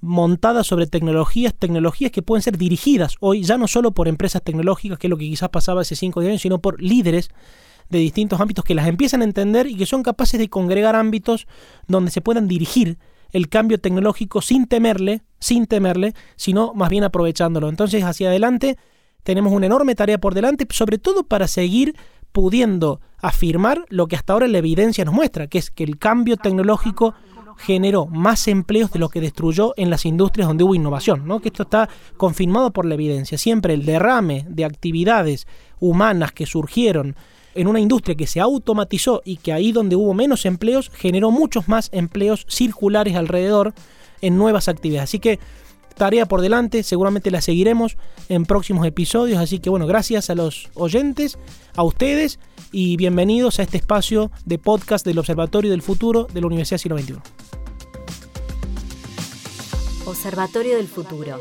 montada 0.00 0.64
sobre 0.64 0.86
tecnologías, 0.86 1.54
tecnologías 1.54 2.12
que 2.12 2.22
pueden 2.22 2.42
ser 2.42 2.58
dirigidas 2.58 3.16
hoy 3.20 3.42
ya 3.42 3.56
no 3.56 3.66
solo 3.66 3.92
por 3.92 4.08
empresas 4.08 4.42
tecnológicas, 4.42 4.98
que 4.98 5.06
es 5.06 5.10
lo 5.10 5.16
que 5.16 5.24
quizás 5.24 5.48
pasaba 5.48 5.80
hace 5.80 5.96
5 5.96 6.20
años, 6.20 6.42
sino 6.42 6.58
por 6.58 6.80
líderes 6.82 7.30
de 7.90 7.98
distintos 7.98 8.40
ámbitos 8.40 8.64
que 8.64 8.74
las 8.74 8.88
empiezan 8.88 9.22
a 9.22 9.24
entender 9.24 9.66
y 9.66 9.76
que 9.76 9.86
son 9.86 10.02
capaces 10.02 10.38
de 10.40 10.48
congregar 10.48 10.96
ámbitos 10.96 11.46
donde 11.86 12.10
se 12.10 12.20
puedan 12.20 12.48
dirigir 12.48 12.98
el 13.32 13.48
cambio 13.48 13.78
tecnológico 13.78 14.40
sin 14.40 14.66
temerle, 14.66 15.22
sin 15.38 15.66
temerle, 15.66 16.14
sino 16.36 16.72
más 16.74 16.90
bien 16.90 17.04
aprovechándolo. 17.04 17.68
Entonces, 17.68 18.02
hacia 18.04 18.28
adelante 18.28 18.76
tenemos 19.22 19.52
una 19.52 19.66
enorme 19.66 19.94
tarea 19.94 20.18
por 20.18 20.34
delante, 20.34 20.66
sobre 20.70 20.98
todo 20.98 21.24
para 21.24 21.48
seguir 21.48 21.96
pudiendo 22.32 23.00
afirmar 23.18 23.84
lo 23.88 24.06
que 24.06 24.16
hasta 24.16 24.32
ahora 24.32 24.46
la 24.46 24.58
evidencia 24.58 25.04
nos 25.04 25.14
muestra, 25.14 25.46
que 25.46 25.58
es 25.58 25.70
que 25.70 25.84
el 25.84 25.98
cambio 25.98 26.36
tecnológico 26.36 27.14
generó 27.56 28.06
más 28.06 28.48
empleos 28.48 28.92
de 28.92 28.98
lo 28.98 29.08
que 29.08 29.20
destruyó 29.20 29.72
en 29.76 29.90
las 29.90 30.04
industrias 30.04 30.48
donde 30.48 30.64
hubo 30.64 30.74
innovación, 30.74 31.26
¿no? 31.26 31.40
Que 31.40 31.48
esto 31.48 31.62
está 31.62 31.88
confirmado 32.16 32.72
por 32.72 32.84
la 32.84 32.94
evidencia. 32.94 33.38
Siempre 33.38 33.74
el 33.74 33.86
derrame 33.86 34.44
de 34.48 34.64
actividades 34.64 35.46
humanas 35.80 36.32
que 36.32 36.46
surgieron 36.46 37.16
en 37.56 37.66
una 37.66 37.80
industria 37.80 38.14
que 38.14 38.26
se 38.26 38.40
automatizó 38.40 39.22
y 39.24 39.36
que 39.38 39.52
ahí 39.52 39.72
donde 39.72 39.96
hubo 39.96 40.14
menos 40.14 40.44
empleos 40.46 40.90
generó 40.94 41.30
muchos 41.30 41.68
más 41.68 41.88
empleos 41.92 42.46
circulares 42.48 43.16
alrededor 43.16 43.74
en 44.20 44.36
nuevas 44.36 44.68
actividades. 44.68 45.10
Así 45.10 45.18
que 45.18 45.38
tarea 45.96 46.26
por 46.26 46.42
delante, 46.42 46.82
seguramente 46.82 47.30
la 47.30 47.40
seguiremos 47.40 47.96
en 48.28 48.44
próximos 48.44 48.86
episodios, 48.86 49.38
así 49.38 49.58
que 49.58 49.70
bueno, 49.70 49.86
gracias 49.86 50.30
a 50.30 50.34
los 50.34 50.68
oyentes, 50.74 51.38
a 51.74 51.82
ustedes 51.82 52.38
y 52.70 52.96
bienvenidos 52.96 53.58
a 53.58 53.62
este 53.62 53.78
espacio 53.78 54.30
de 54.44 54.58
podcast 54.58 55.06
del 55.06 55.18
Observatorio 55.18 55.70
del 55.70 55.82
Futuro 55.82 56.26
de 56.32 56.40
la 56.40 56.46
Universidad 56.46 56.78
Siglo 56.78 56.98
XXI. 56.98 57.14
Observatorio 60.04 60.76
del 60.76 60.86
Futuro 60.86 61.40